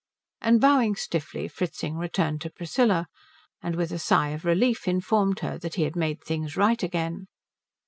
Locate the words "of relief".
4.29-4.87